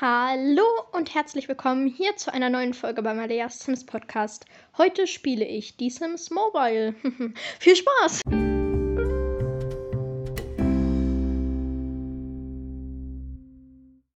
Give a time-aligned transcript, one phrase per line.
[0.00, 4.46] Hallo und herzlich willkommen hier zu einer neuen Folge bei Maleas Sims Podcast.
[4.78, 6.94] Heute spiele ich die Sims Mobile.
[7.58, 8.22] Viel Spaß!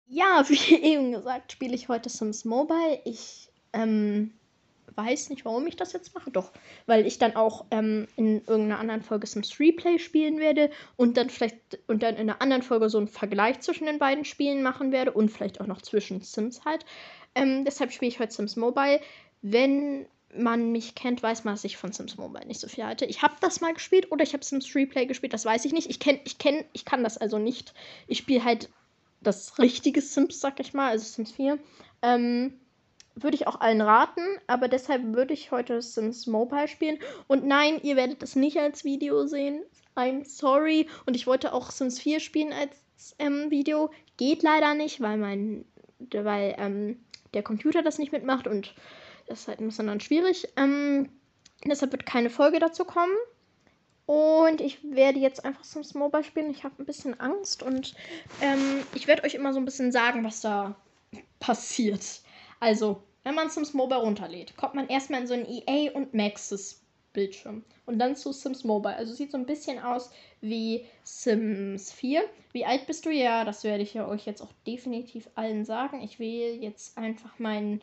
[0.07, 3.01] Ja, wie eben gesagt, spiele ich heute Sims Mobile.
[3.07, 4.35] Ich ähm,
[4.95, 6.31] weiß nicht, warum ich das jetzt mache.
[6.31, 6.53] Doch,
[6.87, 11.31] weil ich dann auch ähm, in irgendeiner anderen Folge Sims Replay spielen werde und dann
[11.31, 14.93] vielleicht und dann in einer anderen Folge so einen Vergleich zwischen den beiden Spielen machen
[14.93, 16.85] werde und vielleicht auch noch zwischen Sims halt.
[17.35, 19.01] Ähm, deshalb spiele ich heute Sims Mobile.
[19.43, 23.05] Wenn man mich kennt, weiß man, dass ich von Sims Mobile nicht so viel halte.
[23.05, 25.91] Ich habe das mal gespielt oder ich habe Sims Replay gespielt, das weiß ich nicht.
[25.91, 27.75] Ich kenne, ich kenne, ich kann das also nicht.
[28.07, 28.69] Ich spiele halt
[29.21, 31.59] das richtige Sims, sag ich mal, also Sims 4.
[32.03, 32.60] Ähm,
[33.23, 36.99] würde ich auch allen raten, aber deshalb würde ich heute Sims Mobile spielen.
[37.27, 39.63] Und nein, ihr werdet es nicht als Video sehen.
[39.97, 40.89] I'm sorry.
[41.07, 43.91] Und ich wollte auch Sims 4 spielen als ähm, Video.
[44.17, 45.65] Geht leider nicht, weil mein,
[46.13, 47.01] weil ähm,
[47.35, 48.75] der Computer das nicht mitmacht und
[49.27, 50.49] das ist halt ein bisschen dann schwierig.
[50.57, 51.09] Ähm,
[51.65, 53.15] deshalb wird keine Folge dazu kommen.
[54.07, 56.51] Und ich werde jetzt einfach Sims Mobile spielen.
[56.51, 57.95] Ich habe ein bisschen Angst und
[58.41, 60.75] ähm, ich werde euch immer so ein bisschen sagen, was da
[61.39, 62.21] passiert.
[62.59, 66.81] Also, wenn man Sims Mobile runterlädt, kommt man erstmal in so ein EA und Maxis
[67.13, 68.95] Bildschirm und dann zu Sims Mobile.
[68.95, 72.23] Also sieht so ein bisschen aus wie Sims 4.
[72.53, 73.11] Wie alt bist du?
[73.11, 76.01] Ja, das werde ich ja euch jetzt auch definitiv allen sagen.
[76.03, 77.83] Ich wähle jetzt einfach meinen,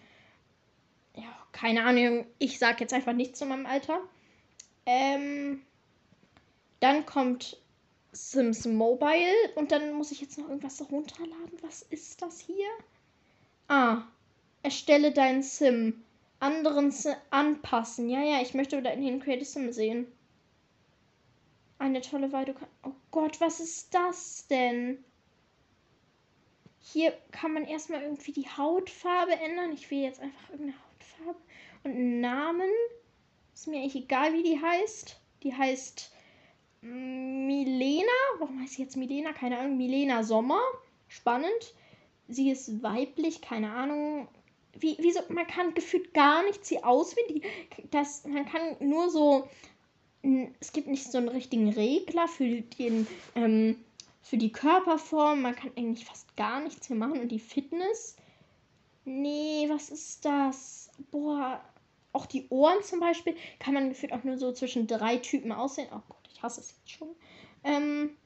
[1.16, 4.00] ja, keine Ahnung, ich sage jetzt einfach nichts zu meinem Alter.
[4.86, 5.62] Ähm,
[6.80, 7.62] dann kommt
[8.14, 11.60] Sims Mobile und dann muss ich jetzt noch irgendwas runterladen.
[11.62, 12.70] Was ist das hier?
[13.68, 14.04] Ah,
[14.68, 16.04] Erstelle deinen Sim.
[16.42, 18.10] Anderen Sim anpassen.
[18.10, 20.08] Ja, ja, ich möchte den Creative Sim sehen.
[21.80, 25.02] Eine tolle kann oh Gott, was ist das denn?
[26.82, 29.72] Hier kann man erstmal irgendwie die Hautfarbe ändern.
[29.72, 31.40] Ich will jetzt einfach irgendeine Hautfarbe.
[31.86, 32.70] Und einen Namen.
[33.54, 35.17] Ist mir eigentlich egal, wie die heißt.
[35.44, 36.11] Die heißt
[36.82, 38.11] Milena.
[38.39, 39.32] Warum heißt sie jetzt Milena?
[39.32, 39.78] Keine Ahnung.
[39.78, 40.60] Milena Sommer.
[41.08, 41.73] Spannend.
[42.28, 44.28] Sie ist weiblich, keine Ahnung
[44.80, 47.42] wie, wie so, man kann gefühlt gar nichts sie auswählen.
[47.92, 49.48] Das, man kann nur so,
[50.60, 53.77] es gibt nicht so einen richtigen Regler für den, ähm,
[54.21, 55.42] für die Körperform.
[55.42, 57.20] Man kann eigentlich fast gar nichts hier machen.
[57.20, 58.16] Und die Fitness,
[59.05, 60.89] nee, was ist das?
[61.11, 61.61] Boah,
[62.14, 65.87] auch die Ohren zum Beispiel kann man gefühlt auch nur so zwischen drei Typen aussehen.
[65.92, 67.10] Oh Gott, ich hasse es jetzt schon.
[67.64, 68.17] Ähm,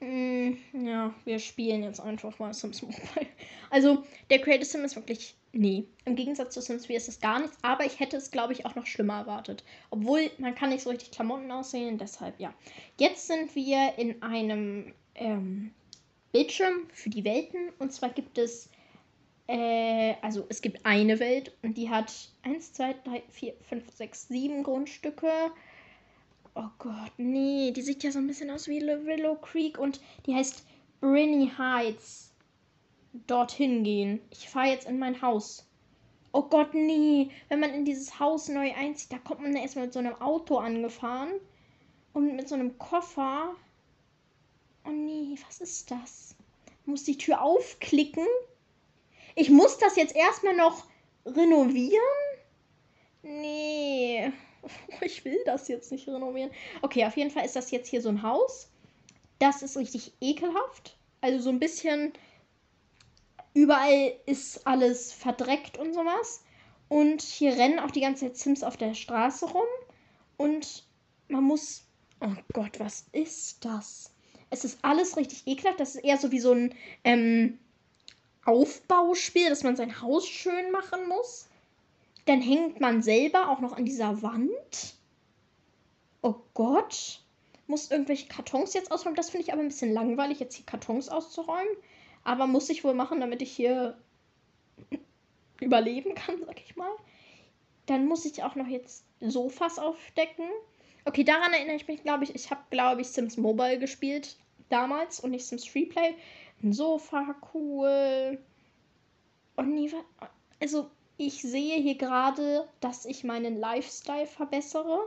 [0.00, 3.26] ja, wir spielen jetzt einfach mal Sims Mobile.
[3.70, 7.40] Also, der Creative Sim ist wirklich Nee, im Gegensatz zu Sims 4 ist es gar
[7.40, 9.64] nichts, aber ich hätte es, glaube ich, auch noch schlimmer erwartet.
[9.88, 12.52] Obwohl, man kann nicht so richtig Klamotten aussehen, deshalb ja.
[13.00, 15.72] Jetzt sind wir in einem ähm,
[16.32, 18.68] Bildschirm für die Welten und zwar gibt es,
[19.46, 22.12] äh, also es gibt eine Welt und die hat
[22.42, 25.30] 1, 2, 3, 4, 5, 6, 7 Grundstücke.
[26.58, 30.34] Oh Gott, nee, die sieht ja so ein bisschen aus wie Willow Creek und die
[30.34, 30.64] heißt
[31.02, 32.32] Brinny Heights
[33.26, 34.22] dorthin gehen.
[34.30, 35.68] Ich fahre jetzt in mein Haus.
[36.32, 37.28] Oh Gott, nee.
[37.50, 40.56] Wenn man in dieses Haus neu einzieht, da kommt man erstmal mit so einem Auto
[40.56, 41.32] angefahren.
[42.14, 43.54] Und mit so einem Koffer.
[44.86, 46.36] Oh nee, was ist das?
[46.86, 48.26] Muss die Tür aufklicken?
[49.34, 50.86] Ich muss das jetzt erstmal noch
[51.26, 52.00] renovieren?
[53.22, 54.32] Nee.
[55.00, 56.50] Ich will das jetzt nicht renovieren.
[56.82, 58.70] Okay, auf jeden Fall ist das jetzt hier so ein Haus.
[59.38, 60.96] Das ist richtig ekelhaft.
[61.20, 62.12] Also so ein bisschen
[63.56, 66.44] Überall ist alles verdreckt und sowas.
[66.90, 69.64] Und hier rennen auch die ganze Zeit Sims auf der Straße rum.
[70.36, 70.84] Und
[71.28, 71.86] man muss.
[72.20, 74.12] Oh Gott, was ist das?
[74.50, 75.80] Es ist alles richtig ekelhaft.
[75.80, 77.58] Das ist eher so wie so ein ähm,
[78.44, 81.48] Aufbauspiel, dass man sein Haus schön machen muss.
[82.26, 84.94] Dann hängt man selber auch noch an dieser Wand.
[86.22, 87.22] Oh Gott.
[87.68, 89.16] Muss irgendwelche Kartons jetzt ausräumen.
[89.16, 91.74] Das finde ich aber ein bisschen langweilig, jetzt hier Kartons auszuräumen.
[92.24, 93.96] Aber muss ich wohl machen, damit ich hier
[95.60, 96.90] überleben kann, sag ich mal.
[97.86, 100.46] Dann muss ich auch noch jetzt Sofas aufdecken.
[101.04, 102.34] Okay, daran erinnere ich mich, glaube ich.
[102.34, 104.36] Ich habe, glaube ich, Sims Mobile gespielt
[104.68, 106.14] damals und nicht Sims Freeplay.
[106.62, 108.38] Ein Sofa, cool.
[109.54, 109.92] Und nie
[110.58, 115.00] Also, ich sehe hier gerade, dass ich meinen Lifestyle verbessere.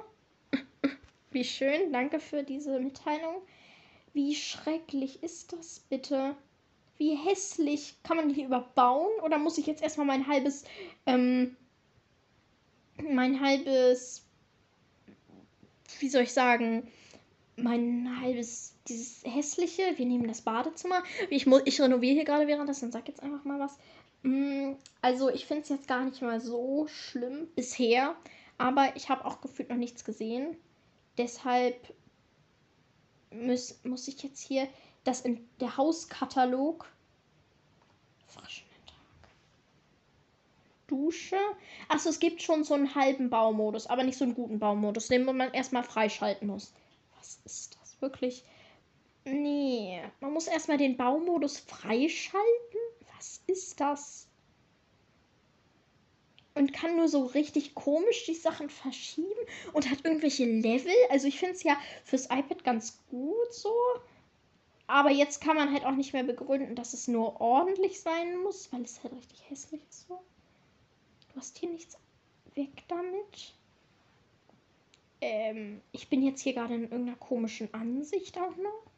[1.32, 3.42] Wie schön, danke für diese Mitteilung.
[4.14, 6.36] Wie schrecklich ist das bitte?
[6.98, 7.96] Wie hässlich.
[8.04, 9.12] Kann man die überbauen?
[9.24, 10.66] Oder muss ich jetzt erstmal mein halbes,
[11.06, 11.56] ähm,
[13.02, 14.26] mein halbes,
[16.00, 16.92] wie soll ich sagen,
[17.56, 21.04] mein halbes, dieses hässliche, wir nehmen das Badezimmer.
[21.30, 23.78] Ich, ich renoviere hier gerade währenddessen, sag jetzt einfach mal was.
[24.24, 28.16] Mm, also ich finde es jetzt gar nicht mal so schlimm bisher,
[28.58, 30.58] aber ich habe auch gefühlt noch nichts gesehen.
[31.18, 31.94] Deshalb
[33.32, 34.68] muss, muss ich jetzt hier
[35.04, 36.86] das in der Hauskatalog
[38.28, 39.30] frischen Tag.
[40.88, 41.38] Dusche.
[41.88, 45.26] Achso, es gibt schon so einen halben Baumodus, aber nicht so einen guten Baumodus, den
[45.26, 46.74] man erstmal freischalten muss.
[47.18, 48.02] Was ist das?
[48.02, 48.44] Wirklich?
[49.26, 52.80] Nee, man muss erstmal den Baumodus freischalten?
[53.20, 54.28] Was ist das?
[56.56, 59.28] Und kann nur so richtig komisch die Sachen verschieben
[59.74, 60.94] und hat irgendwelche Level.
[61.10, 63.74] Also ich finde es ja fürs iPad ganz gut so.
[64.88, 68.72] Aber jetzt kann man halt auch nicht mehr begründen, dass es nur ordentlich sein muss,
[68.72, 70.22] weil es halt richtig hässlich ist so.
[71.34, 71.98] Du hast hier nichts
[72.56, 73.54] weg damit.
[75.20, 78.89] Ähm, ich bin jetzt hier gerade in irgendeiner komischen Ansicht auch noch.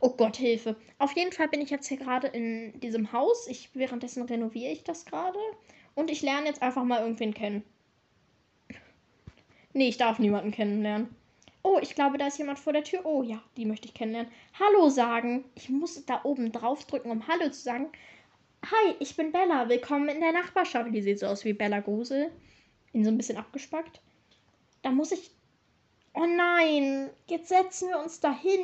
[0.00, 0.76] Oh Gott, Hilfe.
[0.98, 3.46] Auf jeden Fall bin ich jetzt hier gerade in diesem Haus.
[3.48, 5.38] Ich, währenddessen renoviere ich das gerade.
[5.94, 7.62] Und ich lerne jetzt einfach mal irgendwen kennen.
[9.72, 11.08] Nee, ich darf niemanden kennenlernen.
[11.62, 13.04] Oh, ich glaube, da ist jemand vor der Tür.
[13.04, 14.30] Oh ja, die möchte ich kennenlernen.
[14.58, 15.44] Hallo sagen.
[15.54, 17.88] Ich muss da oben drauf drücken, um Hallo zu sagen.
[18.64, 19.68] Hi, ich bin Bella.
[19.68, 20.94] Willkommen in der Nachbarschaft.
[20.94, 22.30] Die sieht so aus wie Bella Grusel.
[22.92, 24.00] Ihn so ein bisschen abgespackt.
[24.82, 25.30] Da muss ich.
[26.14, 28.60] Oh nein, jetzt setzen wir uns da hin.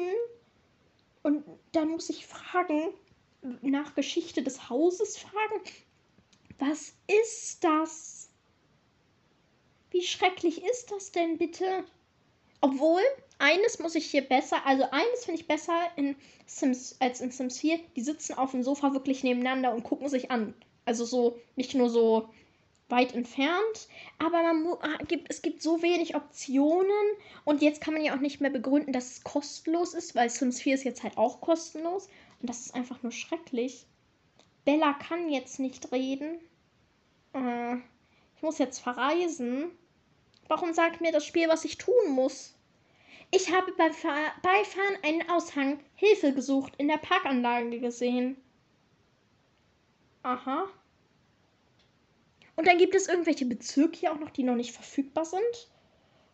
[1.22, 2.92] Und dann muss ich fragen,
[3.60, 5.60] nach Geschichte des Hauses fragen.
[6.58, 8.28] Was ist das?
[9.90, 11.84] Wie schrecklich ist das denn bitte?
[12.60, 13.02] Obwohl,
[13.38, 16.14] eines muss ich hier besser, also eines finde ich besser in
[16.46, 17.80] Sims als in Sims 4.
[17.96, 20.54] Die sitzen auf dem Sofa wirklich nebeneinander und gucken sich an.
[20.84, 22.28] Also so, nicht nur so
[22.92, 28.04] weit entfernt, aber man ah, gibt, es gibt so wenig Optionen und jetzt kann man
[28.04, 31.18] ja auch nicht mehr begründen, dass es kostenlos ist, weil Sims 4 ist jetzt halt
[31.18, 32.06] auch kostenlos
[32.40, 33.86] und das ist einfach nur schrecklich.
[34.64, 36.38] Bella kann jetzt nicht reden.
[37.32, 37.76] Äh,
[38.36, 39.72] ich muss jetzt verreisen.
[40.46, 42.54] Warum sagt mir das Spiel, was ich tun muss?
[43.30, 43.92] Ich habe beim
[44.42, 48.36] Beifahren einen Aushang Hilfe gesucht in der Parkanlage gesehen.
[50.22, 50.68] Aha.
[52.62, 55.68] Und dann gibt es irgendwelche Bezirke hier auch noch, die noch nicht verfügbar sind.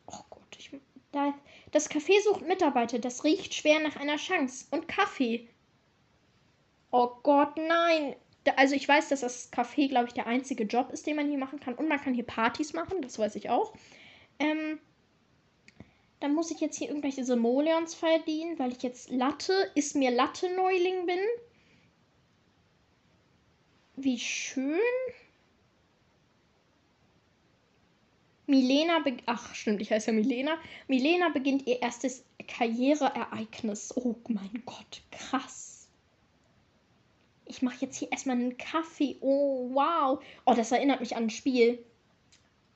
[0.06, 0.70] Oh Gott, ich,
[1.10, 1.32] da,
[1.70, 2.98] das Café sucht Mitarbeiter.
[2.98, 4.66] Das riecht schwer nach einer Chance.
[4.70, 5.48] Und Kaffee.
[6.90, 8.14] Oh Gott, nein.
[8.44, 11.30] Da, also ich weiß, dass das Café, glaube ich, der einzige Job ist, den man
[11.30, 11.72] hier machen kann.
[11.72, 13.72] Und man kann hier Partys machen, das weiß ich auch.
[14.38, 14.78] Ähm,
[16.20, 20.54] dann muss ich jetzt hier irgendwelche Simoleons verdienen, weil ich jetzt Latte, ist mir Latte
[20.54, 21.20] Neuling bin.
[23.96, 24.78] Wie schön.
[28.48, 30.56] Milena, ach stimmt, ich heiße ja Milena.
[30.88, 33.94] Milena beginnt ihr erstes Karriereereignis.
[33.94, 35.86] Oh mein Gott, krass.
[37.44, 39.16] Ich mache jetzt hier erstmal einen Kaffee.
[39.20, 40.24] Oh, wow.
[40.46, 41.84] Oh, das erinnert mich an ein Spiel.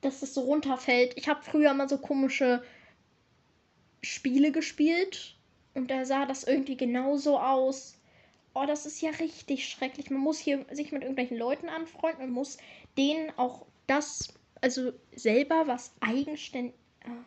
[0.01, 1.17] Dass es so runterfällt.
[1.17, 2.63] Ich habe früher mal so komische
[4.03, 5.35] Spiele gespielt.
[5.73, 7.97] Und da sah das irgendwie genauso aus.
[8.53, 10.11] Oh, das ist ja richtig schrecklich.
[10.11, 12.59] Man muss hier sich mit irgendwelchen Leuten anfreunden und muss
[12.95, 16.73] denen auch das also selber was eigenständig.
[17.05, 17.25] Ah,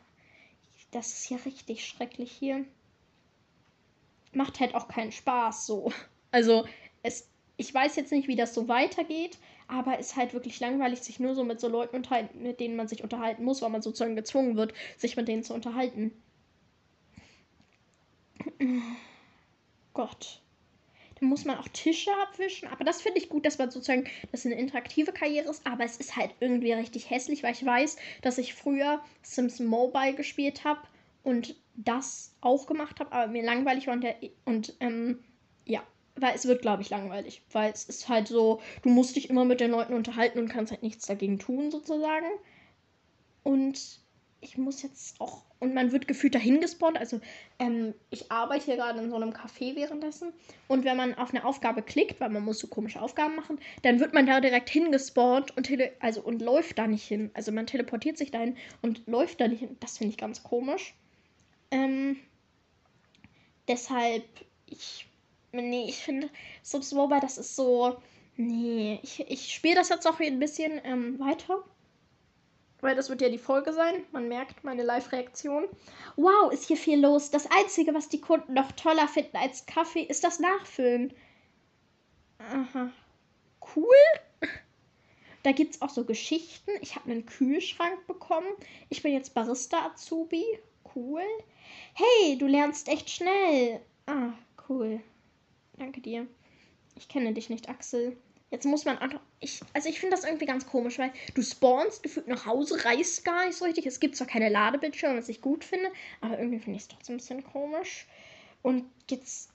[0.90, 2.64] das ist ja richtig schrecklich hier.
[4.32, 5.92] Macht halt auch keinen Spaß so.
[6.32, 6.66] Also
[7.02, 9.38] es, ich weiß jetzt nicht, wie das so weitergeht,
[9.68, 12.76] aber es ist halt wirklich langweilig, sich nur so mit so Leuten unterhalten, mit denen
[12.76, 16.12] man sich unterhalten muss, weil man sozusagen gezwungen wird, sich mit denen zu unterhalten.
[19.94, 20.42] Gott.
[21.18, 22.68] Dann muss man auch Tische abwischen.
[22.68, 25.66] Aber das finde ich gut, dass man sozusagen, dass eine interaktive Karriere ist.
[25.66, 30.14] Aber es ist halt irgendwie richtig hässlich, weil ich weiß, dass ich früher Sims Mobile
[30.14, 30.80] gespielt habe
[31.22, 35.18] und das auch gemacht habe, aber mir langweilig war und, der, und ähm,
[35.64, 35.82] ja,
[36.14, 37.42] weil es wird, glaube ich, langweilig.
[37.52, 40.72] Weil es ist halt so, du musst dich immer mit den Leuten unterhalten und kannst
[40.72, 42.26] halt nichts dagegen tun, sozusagen.
[43.42, 44.00] Und
[44.40, 45.42] ich muss jetzt auch.
[45.58, 46.98] Und man wird gefühlt dahin gespawnt.
[46.98, 47.20] Also,
[47.58, 50.32] ähm, ich arbeite hier gerade in so einem Café währenddessen.
[50.68, 53.98] Und wenn man auf eine Aufgabe klickt, weil man muss so komische Aufgaben machen, dann
[53.98, 57.30] wird man da direkt hingespawnt und, tele also, und läuft da nicht hin.
[57.34, 59.76] Also man teleportiert sich dahin und läuft da nicht hin.
[59.80, 60.94] Das finde ich ganz komisch.
[61.70, 62.16] Ähm,
[63.68, 64.24] deshalb,
[64.66, 65.06] ich.
[65.52, 66.28] Nee, ich finde,
[66.62, 67.96] Subs Mobile, das ist so.
[68.36, 71.64] Nee, ich, ich spiele das jetzt auch ein bisschen ähm, weiter
[72.80, 74.04] weil das wird ja die Folge sein.
[74.12, 75.64] Man merkt meine Live-Reaktion.
[76.16, 77.30] Wow, ist hier viel los.
[77.30, 81.12] Das Einzige, was die Kunden noch toller finden als Kaffee, ist das Nachfüllen.
[82.38, 82.90] Aha.
[83.74, 83.86] Cool.
[85.42, 86.70] Da gibt es auch so Geschichten.
[86.80, 88.48] Ich habe einen Kühlschrank bekommen.
[88.88, 90.44] Ich bin jetzt Barista-Azubi.
[90.94, 91.22] cool.
[91.94, 93.80] Hey, du lernst echt schnell.
[94.06, 94.32] Ah,
[94.68, 95.00] cool.
[95.78, 96.26] Danke dir.
[96.96, 98.16] Ich kenne dich nicht, Axel.
[98.50, 99.20] Jetzt muss man einfach.
[99.40, 103.24] Ich, also ich finde das irgendwie ganz komisch, weil du spawnst gefühlt nach Hause, reist
[103.24, 103.86] gar nicht so richtig.
[103.86, 107.14] Es gibt zwar keine Ladebildschirme, was ich gut finde, aber irgendwie finde ich es trotzdem
[107.14, 108.06] ein bisschen komisch.
[108.62, 109.50] Und jetzt.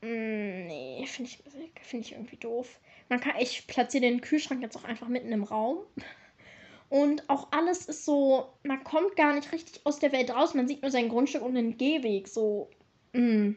[0.00, 1.42] Mh, mm, nee, finde ich,
[1.82, 2.80] find ich irgendwie doof.
[3.08, 5.78] Man kann, ich platziere den Kühlschrank jetzt auch einfach mitten im Raum.
[6.88, 10.54] Und auch alles ist so, man kommt gar nicht richtig aus der Welt raus.
[10.54, 12.26] Man sieht nur sein Grundstück und den Gehweg.
[12.26, 12.68] So,
[13.12, 13.52] mm,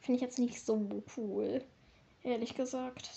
[0.00, 1.64] finde ich jetzt nicht so cool.
[2.24, 3.10] Ehrlich gesagt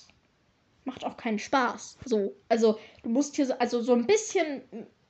[0.88, 2.00] macht auch keinen Spaß.
[2.06, 4.63] So, also du musst hier so, also so ein bisschen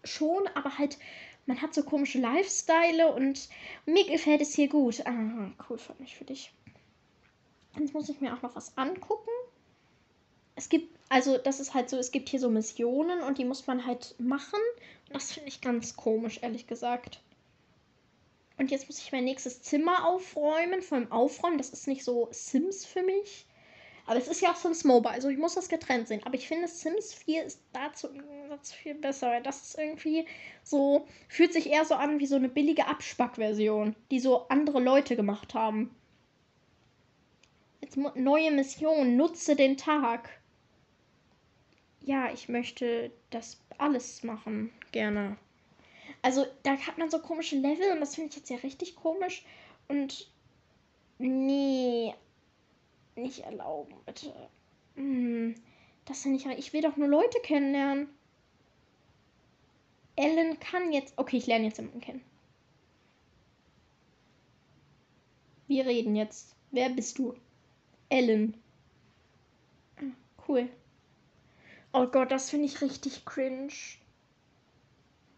[0.04, 0.98] schon, aber halt,
[1.46, 3.48] man hat so komische Lifestyle und
[3.86, 5.06] mir gefällt es hier gut.
[5.06, 6.52] Ah, cool, freut mich für dich.
[7.80, 9.30] Jetzt muss ich mir auch noch was angucken.
[10.56, 13.68] Es gibt, also das ist halt so, es gibt hier so Missionen und die muss
[13.68, 14.60] man halt machen.
[15.08, 17.22] Und das finde ich ganz komisch, ehrlich gesagt.
[18.58, 20.82] Und jetzt muss ich mein nächstes Zimmer aufräumen.
[20.82, 23.47] Vor allem aufräumen, das ist nicht so Sims für mich.
[24.08, 26.22] Aber es ist ja auch Sims Mobile, also ich muss das getrennt sehen.
[26.24, 28.08] Aber ich finde, Sims 4 ist dazu
[28.64, 30.26] viel besser, weil das ist irgendwie
[30.64, 35.18] so, fühlt sich eher so an wie so eine billige Abspackversion, die so andere Leute
[35.18, 35.94] gemacht haben.
[37.82, 40.30] Jetzt neue Mission, nutze den Tag.
[42.00, 45.38] Ja, ich möchte das alles machen, gerne.
[46.22, 49.44] Also, da hat man so komische Level und das finde ich jetzt ja richtig komisch.
[49.90, 50.32] Und
[51.18, 52.14] nee,
[53.18, 54.34] nicht erlauben, bitte.
[54.96, 55.56] Hm,
[56.06, 56.46] das finde ich.
[56.58, 58.10] Ich will doch nur Leute kennenlernen.
[60.16, 61.14] Ellen kann jetzt.
[61.18, 62.24] Okay, ich lerne jetzt jemanden kennen.
[65.68, 66.56] Wir reden jetzt.
[66.72, 67.36] Wer bist du?
[68.10, 68.58] Ellen.
[70.48, 70.70] Cool.
[71.94, 73.74] Oh Gott, das finde ich richtig cringe.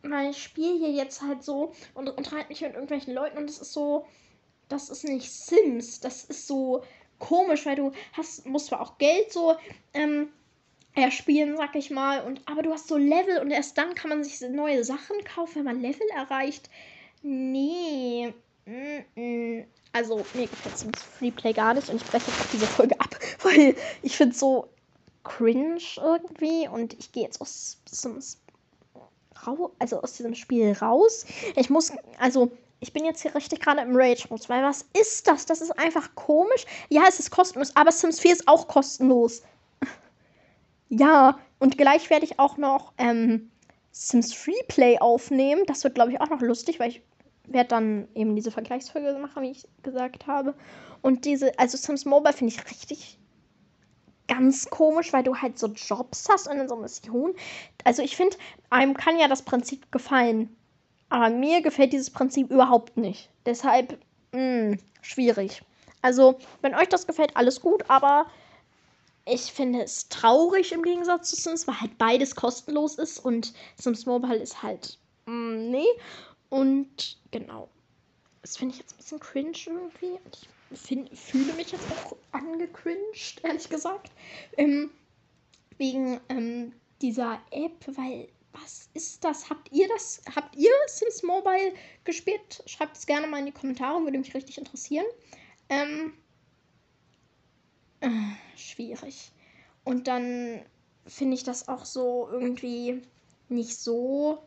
[0.01, 3.59] Weil ich spiele hier jetzt halt so und unterhalte mich mit irgendwelchen Leuten und das
[3.59, 4.07] ist so.
[4.69, 5.99] Das ist nicht Sims.
[5.99, 6.83] Das ist so
[7.19, 9.55] komisch, weil du hast, musst zwar auch Geld so
[9.93, 10.29] ähm,
[10.95, 14.23] erspielen, sag ich mal, und aber du hast so Level und erst dann kann man
[14.23, 16.69] sich neue Sachen kaufen, wenn man Level erreicht.
[17.21, 18.33] Nee.
[18.65, 19.65] Mm -mm.
[19.91, 23.17] Also, mir gefällt Sims Freeplay gar nicht und ich breche jetzt auch diese Folge ab,
[23.43, 24.67] weil ich finde es so
[25.23, 28.37] cringe irgendwie und ich gehe jetzt aus Sims
[29.79, 31.25] also aus diesem Spiel raus.
[31.55, 35.45] Ich muss, also ich bin jetzt hier richtig gerade im Rage-Modus, weil was ist das?
[35.45, 36.65] Das ist einfach komisch.
[36.89, 39.43] Ja, es ist kostenlos, aber Sims 4 ist auch kostenlos.
[40.89, 43.51] ja, und gleich werde ich auch noch ähm,
[43.91, 45.63] Sims Freeplay aufnehmen.
[45.67, 47.01] Das wird, glaube ich, auch noch lustig, weil ich
[47.45, 50.53] werde dann eben diese Vergleichsfolge machen, wie ich gesagt habe.
[51.01, 53.19] Und diese, also Sims Mobile finde ich richtig
[54.27, 57.33] ganz komisch, weil du halt so Jobs hast und dann so Missionen.
[57.83, 58.37] Also ich finde,
[58.69, 60.55] einem kann ja das Prinzip gefallen.
[61.09, 63.29] Aber mir gefällt dieses Prinzip überhaupt nicht.
[63.45, 63.99] Deshalb,
[64.31, 65.61] mh, hm, schwierig.
[66.01, 68.27] Also, wenn euch das gefällt, alles gut, aber
[69.25, 74.05] ich finde es traurig im Gegensatz zu Sims, weil halt beides kostenlos ist und Sims
[74.05, 75.87] Mobile ist halt, mh, hm, nee.
[76.49, 77.69] Und genau.
[78.41, 80.19] Das finde ich jetzt ein bisschen cringe irgendwie.
[80.71, 84.11] Ich find, fühle mich jetzt auch angecringed, ehrlich gesagt.
[84.57, 84.91] Ähm,
[85.77, 88.27] wegen ähm, dieser App, weil
[88.61, 89.49] was ist das?
[89.49, 90.21] Habt ihr das?
[90.35, 91.73] Habt ihr Sims Mobile
[92.03, 92.63] gespielt?
[92.65, 95.05] Schreibt es gerne mal in die Kommentare, würde mich richtig interessieren.
[95.69, 96.13] Ähm,
[98.01, 98.09] äh,
[98.55, 99.31] schwierig.
[99.83, 100.61] Und dann
[101.05, 103.01] finde ich das auch so irgendwie
[103.49, 104.43] nicht so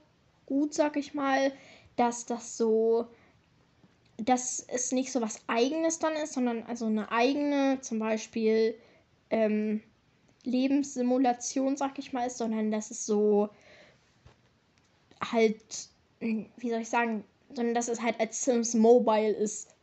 [0.47, 1.52] gut, sag ich mal,
[1.97, 3.09] dass das so,
[4.16, 8.76] dass es nicht so was Eigenes dann ist, sondern also eine eigene, zum Beispiel
[9.31, 9.83] ähm,
[10.45, 13.50] Lebenssimulation, sag ich mal, ist, sondern dass es so
[15.31, 15.88] halt,
[16.21, 17.25] wie soll ich sagen,
[17.55, 19.75] sondern dass es halt als Sims Mobile ist.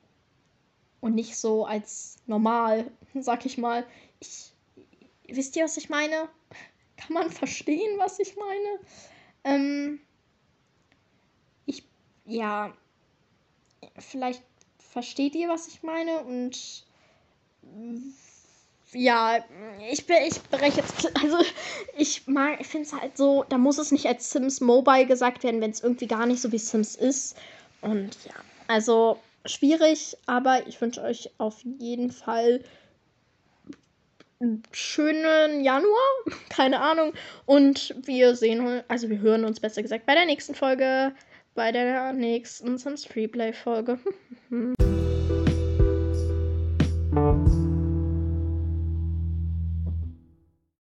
[1.01, 3.85] Und nicht so als normal, sag ich mal.
[4.19, 4.51] Ich,
[5.27, 6.29] wisst ihr, was ich meine?
[6.97, 8.79] Kann man verstehen, was ich meine?
[9.45, 9.99] Ähm,
[11.65, 11.83] ich,
[12.25, 12.73] ja,
[13.97, 14.43] vielleicht
[14.77, 16.83] versteht ihr, was ich meine und
[18.93, 19.43] ja,
[19.91, 21.11] ich, bin, ich breche jetzt.
[21.21, 21.37] Also,
[21.97, 25.43] ich mag, ich finde es halt so, da muss es nicht als Sims Mobile gesagt
[25.43, 27.37] werden, wenn es irgendwie gar nicht so wie Sims ist.
[27.81, 28.33] Und ja,
[28.67, 32.63] also schwierig, aber ich wünsche euch auf jeden Fall
[34.39, 36.09] einen schönen Januar,
[36.49, 37.13] keine Ahnung.
[37.45, 41.13] Und wir sehen, also wir hören uns besser gesagt bei der nächsten Folge,
[41.55, 43.99] bei der nächsten Sims Freeplay Folge.